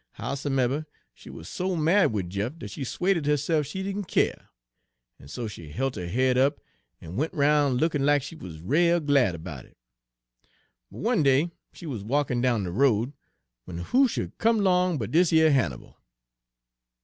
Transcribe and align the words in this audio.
How 0.13 0.33
someber, 0.33 0.87
she 1.13 1.29
wuz 1.29 1.43
so 1.47 1.75
mad 1.75 2.11
wid 2.11 2.31
Jeff 2.31 2.57
dat 2.57 2.71
she 2.71 2.81
'suaded 2.83 3.27
herse'f 3.27 3.67
she 3.67 3.83
didn' 3.83 4.03
keer; 4.05 4.49
en 5.19 5.27
so 5.27 5.47
she 5.47 5.67
hilt 5.69 5.95
her 5.95 6.07
head 6.07 6.39
up 6.39 6.59
en 6.99 7.17
went 7.17 7.35
roun' 7.35 7.75
lookin' 7.77 8.03
lack 8.03 8.23
she 8.23 8.35
wuz 8.35 8.57
rale 8.63 8.99
glad 8.99 9.43
'bout 9.43 9.65
it. 9.65 9.77
But 10.89 11.01
one 11.01 11.21
day 11.21 11.51
she 11.71 11.85
wuz 11.85 12.01
walkin' 12.03 12.41
down 12.41 12.63
de 12.63 12.71
road, 12.71 13.13
w'en 13.67 13.85
who 13.91 14.07
sh'd 14.07 14.39
come 14.39 14.61
'long 14.61 14.97
but 14.97 15.11
dis 15.11 15.31
yer 15.31 15.51
Hannibal. 15.51 15.99